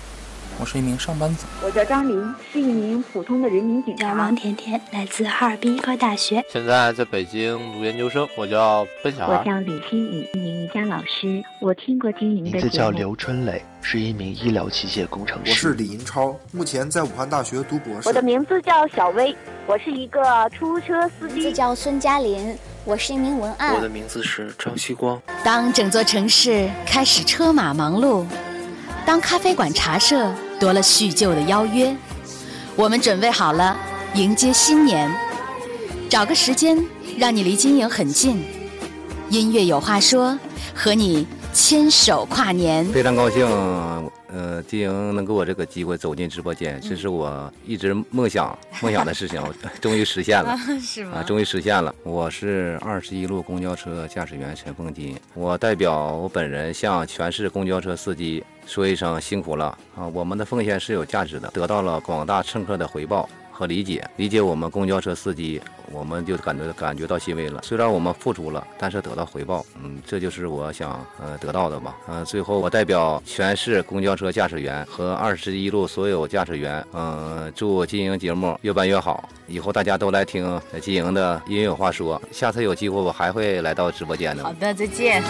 [0.59, 1.45] 我是一名上班族。
[1.63, 4.09] 我叫张琳，是一名普通的人民警察。
[4.09, 6.43] 叫王甜甜，来自哈尔滨医科大学。
[6.49, 9.37] 现在在北京读研究生，我叫奔小孩。
[9.37, 11.43] 我叫李欣怡，一名瑜伽老师。
[11.59, 15.51] 我听过经营的名字叫刘春磊，是一名医疗器械工程师。
[15.51, 18.07] 我是李银超，目前在武汉大学读博士。
[18.07, 19.35] 我的名字叫小薇，
[19.65, 21.35] 我是一个出租车司机。
[21.35, 23.73] 名字叫孙嘉林，我是一名文案。
[23.73, 25.21] 我的名字是张旭光。
[25.43, 28.25] 当整座城市开始车马忙碌，
[29.05, 31.95] 当咖啡馆茶社多了叙旧的邀约，
[32.75, 33.77] 我们准备好了
[34.15, 35.11] 迎接新年。
[36.09, 36.81] 找个时间，
[37.17, 38.43] 让你离金营很近。
[39.29, 40.37] 音乐有话说，
[40.73, 42.85] 和你牵手跨年。
[42.85, 43.45] 非常高兴，
[44.27, 51.17] 呃，金营能给我这个机会走进直播间，这是我一直梦想 梦想的事情，我终于实现了， 是吗？
[51.17, 51.93] 啊，终于实现了。
[52.03, 60.07] 我是二十一路公交车驾驶员陈凤金，我代表我本人向全市公交车司机说一声辛苦了啊！
[60.07, 63.29] 我们的奉献是有价值的，得到了广大乘客的回报。
[63.55, 65.61] 和理解，理解我们公交车司机，
[65.91, 67.61] 我们就感觉感觉到欣慰了。
[67.61, 71.95] 虽然我们付出了，但是得到回报，嗯，这就是我想呃得到的吧。
[72.07, 79.29] 呃，最后我代表全市公交车驾驶员和二十一路所有驾驶员，嗯、祝金营节目越办越好。
[79.45, 82.19] 以后大家都来听金营的音乐话说。
[82.31, 84.43] 下次有机会我还会来到直播间的。
[84.43, 85.21] 好的，再见。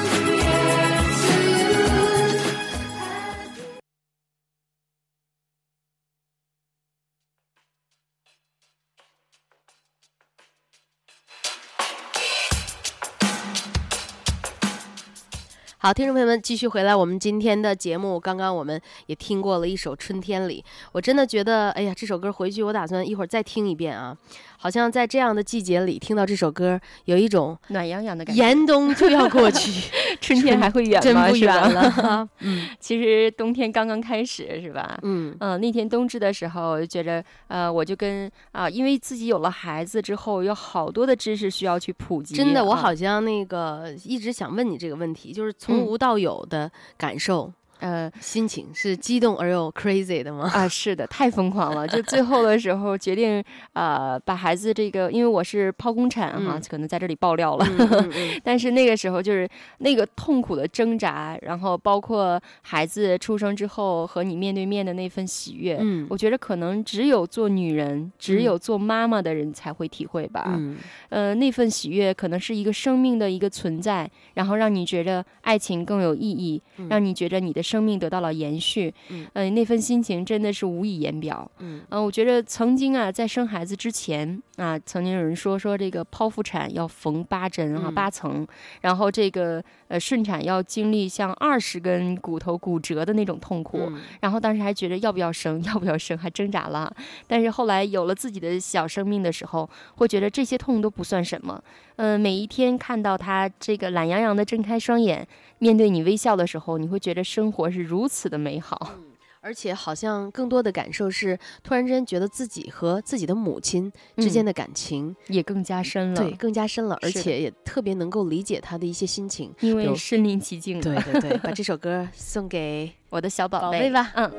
[15.85, 18.17] 好，听众朋友们，继续回来我们今天的节目。
[18.17, 20.63] 刚刚我们也听过了一首《春天里》，
[20.93, 24.15] 我真的觉得，哎呀，这首歌回去我打算一会儿再听一遍啊。
[24.55, 28.41] 好像在这样的季节里听到这首歌，有一种暖洋洋的感觉。
[28.41, 31.27] 严冬就要过去， 春天还会远真吗？
[31.27, 32.29] 不远了。
[32.39, 34.97] 嗯，其实冬天刚刚开始，是吧？
[35.01, 42.33] 嗯呃那天冬至的时候，我就觉着，呃，我就跟啊、因为自己有了孩子之后，有好多的知识需要去普及。
[42.33, 45.85] 真的，我啊好像那个一直想问你这个问题，就是从嗯。
[45.85, 47.51] 无到有的感受，
[47.83, 50.49] 呃，心情是激动而又 crazy 的吗？
[50.53, 51.85] 啊，是的，太疯狂了！
[51.85, 57.65] 就最后的时候决定，呃，把孩子这个，因为我是剖宫产哈，嗯可能在这里爆料了。
[57.69, 59.45] 嗯嗯嗯 但是那个时候就是
[59.79, 70.45] 那个痛苦的挣扎，然后包括孩子出生之后和你面对面的那份喜悦，嗯我觉得可能只有做女人，只有做妈妈的人才会体会吧。
[70.47, 70.77] 嗯
[71.09, 78.93] 呃，那份喜悦可能是一个生命的一个存在，然后让你觉得爱情更有意义，嗯让你觉得你的生命得到了延续。
[79.09, 81.49] 嗯呃，那份心情真的是无以言表。
[81.57, 88.45] 嗯呃，我觉得曾经啊，在生孩子之前啊，曾经有人说说这个剖腹产要缝八针啊，嗯八层，
[88.81, 89.63] 然后这个
[89.93, 96.91] 呃顺产要经历像二十根骨头骨折的那种痛苦，嗯然后当时还觉得要不要生，要不要生，还挣扎了。
[97.27, 101.61] 但是后来有了自己的小生命的时候，会觉得这些痛都不算什么。
[101.97, 105.27] 嗯、每一天看到他这个懒洋洋的睁开双眼，
[105.59, 108.93] 面对你微笑的时候，你会觉得生活是如此的美好。
[109.43, 120.81] 而且好像更多的感受是，突然之间觉得自己和自己的母亲之间的感情、也更加深了，对，更加深了，而且也特别能够理解他的一些心情，因为身临其境了。
[120.81, 124.11] 对对对，把这 首歌送给我的小宝贝宝贝吧。
[124.15, 124.31] 嗯，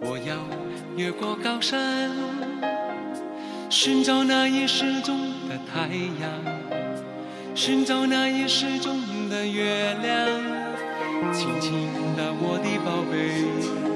[0.00, 0.38] 我要
[0.96, 2.10] 越过高山，
[3.68, 5.18] 寻找那已失踪
[5.50, 5.88] 的太
[6.18, 10.66] 阳，寻找那已失踪的月亮。
[11.32, 13.95] 亲亲的，我的宝贝，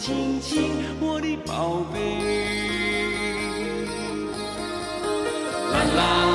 [0.00, 0.62] 亲亲，
[0.98, 1.98] 我的宝贝。
[5.70, 6.29] 啦啦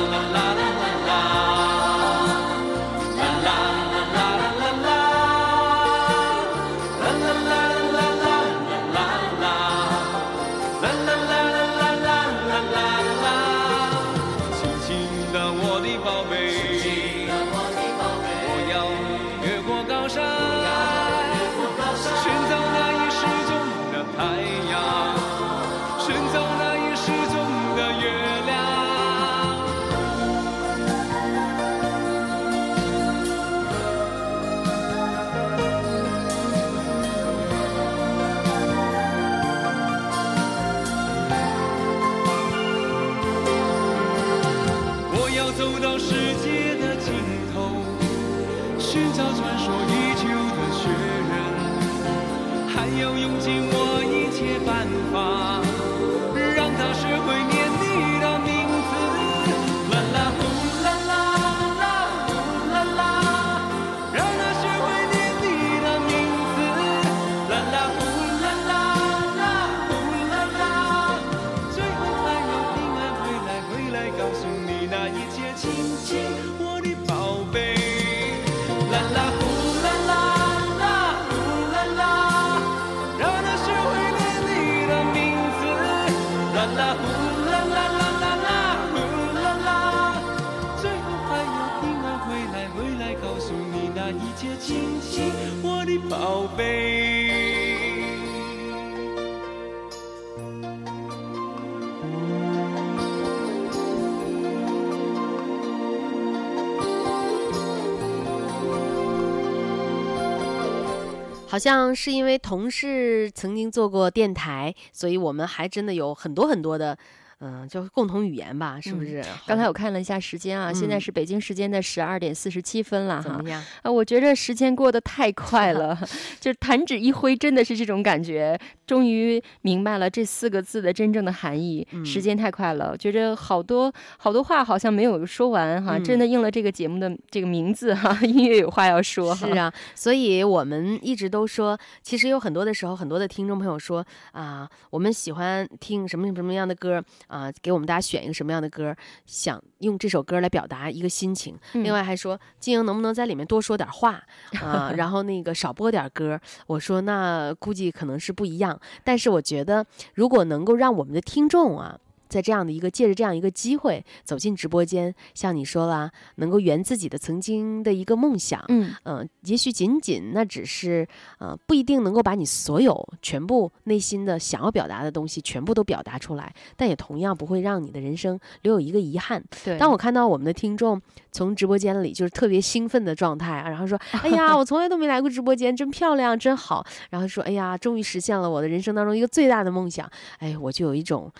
[111.56, 116.98] 好像是因为同事曾经做过电台，所以我们还真的有很多很多的，
[117.40, 119.20] 嗯、就共同语言吧，是不是？
[119.20, 123.50] 嗯刚才我看了一下时间啊，现在嗯是北京时间的十二点四十七分了哈怎么。
[123.50, 123.62] 样？
[123.82, 125.96] 啊，我觉着时间过得太快了，
[126.40, 128.58] 就是弹指一挥，真的是这种感觉。
[128.86, 131.86] 终于明白了这四个字的真正的含义。
[131.92, 139.34] 嗯时间太快了，觉着好多好多话好像没有说完哈，嗯真的应了这个节目的这个名字哈， 音乐有话要说。
[139.34, 148.94] 是，啊，所以我们一直都说，其实有很多的时候，很多的听众朋友说啊，我们喜欢听什么什么样的歌啊，给我们大家选一个什么样的歌，
[149.26, 151.58] 想用这首歌来表达一个心情。
[151.74, 154.22] 嗯另外还说，金莹能不能在里面多说点话
[154.60, 156.40] 啊， 然后那个少播点歌。
[156.66, 161.98] 我说那估计可能是不一样，但是我觉得如果能够让我们的听众啊。
[162.28, 171.06] 在这样的一个借着这样一个机会走进直播间，像你说了，能够圆自己的曾经的一个梦想，嗯呃，也许仅仅那只是
[171.38, 179.42] 呃，不一定能够把你所有全部内心的想要表达的东西全部都表达出来，但也同样不会让你的人生留有一个遗憾。
[179.64, 179.78] 对。
[179.78, 181.00] 当我看到我们的听众
[181.32, 191.30] 从直播间里就是特别兴奋的状态啊，然后说：“哎呀，我从来都没来过直播间，真漂亮，真好。”然后说：“哎呀，终于实现了我的人生当中一个最大的梦想。”哎，我就有一种，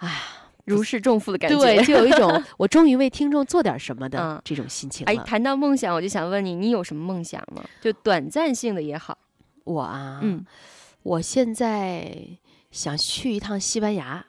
[0.00, 0.20] 哎。
[0.66, 5.10] 如释重负的感觉，对，就有一种 我终于为听众做点什么的嗯这种心情了。
[5.10, 7.64] 哎，谈到梦想，我就想问你，你有什么梦想吗？
[7.80, 9.18] 就短暂性的也好。
[9.64, 10.44] 我啊，嗯，
[11.02, 12.14] 我现在
[12.70, 14.24] 想去一趟西班牙。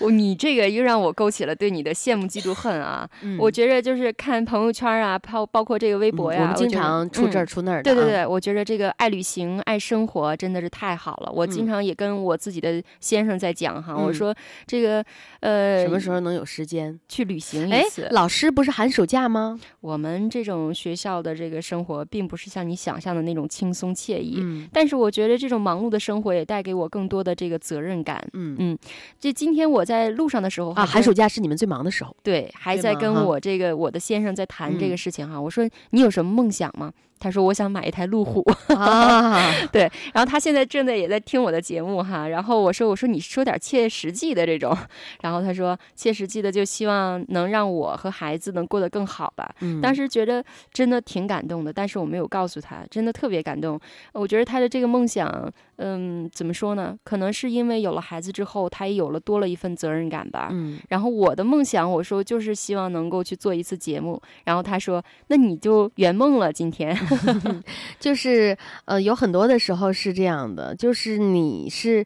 [0.00, 3.08] 我 你这个又让我勾起了对你的羡慕、嫉妒、恨啊！
[3.22, 11.32] 嗯我觉着就是看朋友圈啊，包包括这个微博呀，嗯我们经常出这儿嗯出那儿的啊对对对，我觉着这个爱旅行、爱生活真的是太好了。
[11.32, 14.34] 我经嗯常也跟我自己的先生在讲哈，我嗯说
[14.66, 15.02] 这个
[15.40, 19.58] 呃，什么时候能有时间去旅行一哎次？，老师不是寒暑假吗？
[19.80, 24.36] 我们这种学校的这个生活，并不是像你想象的那种轻松惬意。
[24.40, 28.22] 嗯但是我觉得这种忙碌的生活也带给我更多的这个责任感。
[28.34, 28.78] 嗯嗯，
[29.18, 32.14] 这今天我在路上的时候啊，寒暑假是你们最忙的时候。
[32.22, 35.40] 对，还在跟我这个我的先生在谈这嗯个事情哈。
[35.40, 36.92] 我说你有什么梦想吗？
[37.20, 38.42] 他说我想买一台路虎
[38.74, 39.82] 啊 对，
[40.14, 42.26] 然后他现在正在也在听我的节目哈。
[42.26, 44.76] 然后我说我说你说点切实际的这种，
[45.20, 49.48] 然后他说切实际的就希望能让我和孩子能过得更好吧。
[49.60, 50.42] 嗯当时觉得
[50.72, 53.78] 真的挺感动的，但是我没有告诉他，真的特别感动。
[54.14, 56.96] 我觉得他的这个梦想，嗯，怎么说呢？
[57.04, 60.48] 可能是因为有了孩子之后，他也有了多了一份责任感吧。
[60.50, 64.20] 嗯，然后我的梦想，我说就是希望能够去做一次节目。
[64.44, 66.96] 然后他说，那你就圆梦了，今天。
[67.98, 72.04] 就是呃，有很多的时候是这样的，就是你是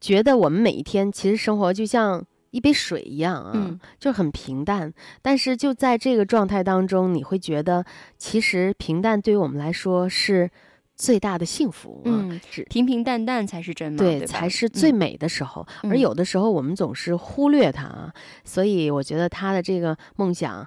[0.00, 4.92] 觉得我们每一天其实生活就像一杯水一样啊，嗯就很平淡。
[5.22, 7.84] 但是就在这个状态当中，你会觉得
[8.18, 10.50] 其实平淡对于我们来说是
[10.96, 12.06] 最大的幸福啊。
[12.06, 12.40] 嗯，
[12.70, 15.66] 平平淡淡才是真嘛，对，吧才是最嗯美的时候。
[15.82, 18.12] 而嗯有的时候我们总是忽略它啊，
[18.44, 20.64] 所以我觉得他的这个梦想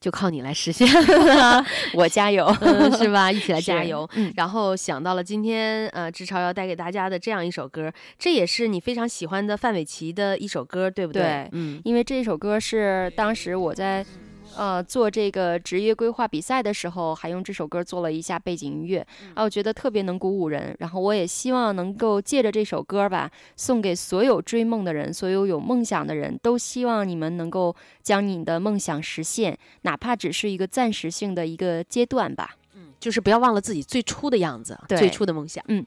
[0.00, 1.64] 就靠你来实现了。
[1.94, 3.30] 我加油，嗯，是吧？
[3.30, 4.08] 一起来 加油。
[4.14, 14.04] 嗯然后想到了今天呃，志超要带给大家的这样一首歌，这也是你非常喜欢的范玮琪的一首歌，对不对，嗯，因为这首歌是当时我在。
[14.58, 20.76] 呃，做这个职业规划比赛的时候，还用这首歌做了一下背景音乐，啊，我觉得特别能鼓舞人。
[20.80, 32.56] 然后我也希望能够借着这首歌吧，送给所有追梦的人，所有有梦想的人，都希望你们能够将你的梦想实现，哪怕只是一个暂时性的一个阶段吧。
[32.74, 35.64] 嗯就是不要忘了自己最初的样子，对最初的梦想。
[35.68, 35.86] 嗯。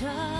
[0.00, 0.39] 手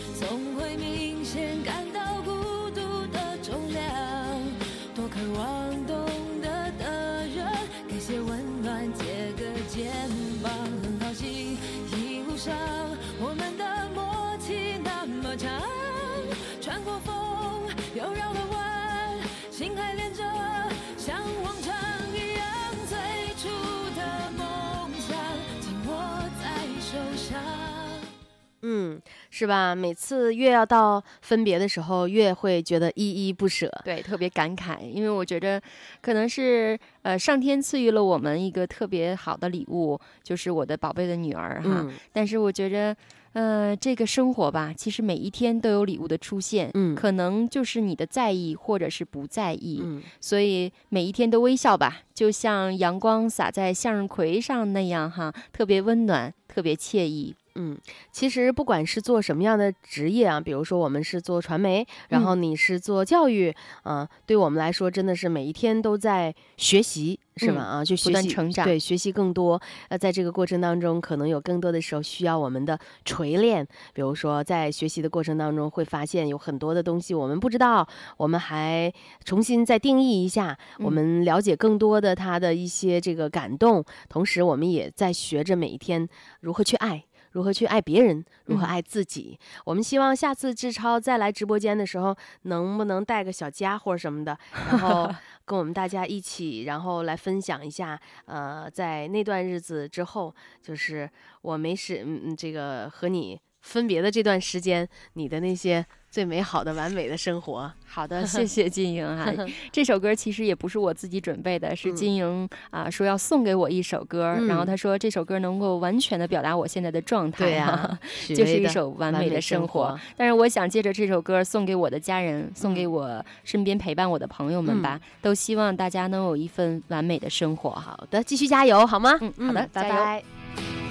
[29.41, 29.73] 是吧？
[29.73, 33.67] 每次越要到分别的时候，越会觉得依依不舍。
[33.83, 35.59] 对，特别感慨，因为我觉得
[35.99, 41.81] 可能是呃上天赐予了我们一个特别好的礼物，就是我的宝贝的女儿哈。
[41.81, 42.95] 嗯但是我觉着。
[43.33, 57.33] 呃，这个生活吧，其实每一天都有礼物的出现，嗯可能就是你的在意或者是不在意，嗯所以每一天都微笑吧，就像阳光洒在向日葵上那样哈，特别温暖，特别惬意。
[57.55, 57.77] 嗯，
[58.11, 67.61] 其实不管是做什么样的职业啊，比如说我们是做传媒，然后你是做教育，嗯、对我们来说真的是每一天都在学习，是吧？
[67.61, 69.61] 嗯啊，去不断学习成长对，学习更多。
[69.89, 77.87] 呃，在这个过程当中，可能有更多的时候需要我们的锤炼，比如说在学习的过程当中，会发现有很多的东西我们不知道，
[78.17, 78.91] 我们还
[79.25, 86.07] 重新再定义一下，我嗯们了解更多的他的一些这个感动，同时我们也在学着每一天
[86.39, 87.03] 如何去爱。
[87.31, 89.37] 如何去爱别人，如何嗯爱自己？
[89.65, 94.37] 我们希望下次志超再来直播间的时候，能不能带个小家伙什么的，
[94.69, 95.09] 然后
[95.45, 101.09] 跟我们大家一起，然后来分享一下，呃，在那段日子之后，就是
[101.41, 107.71] 我没时，嗯嗯，这个和你分别的这段时间，你的那些最美好的、完美的生活。
[107.87, 109.31] 好的，谢谢金莹哈。
[109.71, 127.69] 这首歌其实也不是我自己准备的，是金莹啊、说要送给我一首歌，嗯然后她说这首歌能够完全的表达我现在的状态， 对呀就是一首完美的生生活但是我想借着这首歌送给我的家人，送给我身边陪伴我的朋友们吧，都希望大家能有一份完美的生活。
[127.69, 129.17] 好的，继续加油，好吗？
[129.37, 129.69] 嗯，好的。
[129.71, 130.90] 拜拜。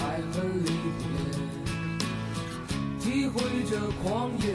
[3.21, 4.45] 体会这狂野，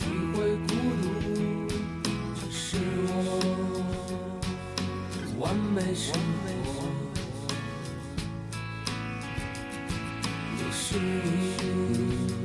[0.00, 1.06] 体会孤独。
[2.34, 2.76] 这是
[3.06, 3.14] 我
[5.38, 6.12] 完美生
[6.64, 6.66] 活，
[10.56, 12.37] 你是你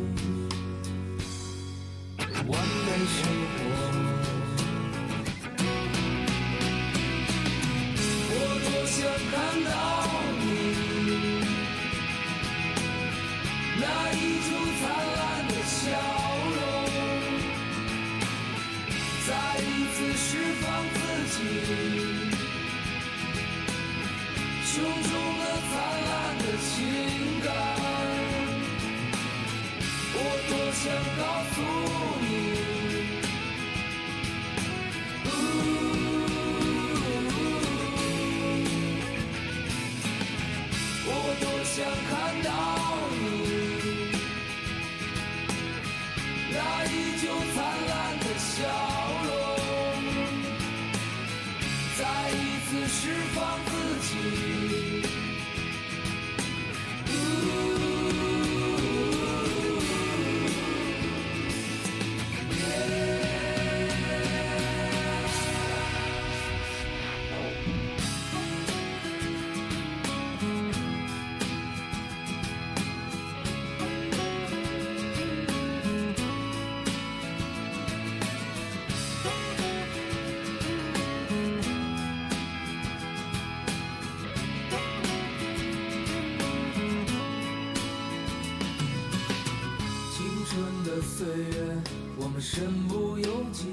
[92.46, 93.64] 身不由己，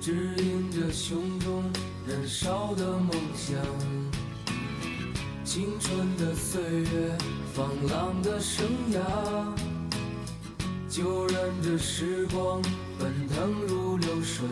[0.00, 1.64] 指引着胸中
[2.06, 3.56] 燃烧的梦想。
[5.44, 7.18] 青春的岁月，
[7.52, 9.00] 放浪的生涯，
[10.88, 12.62] 就任这时光
[13.00, 14.46] 奔腾如流水，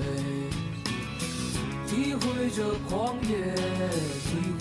[1.86, 4.53] 体会着狂野，体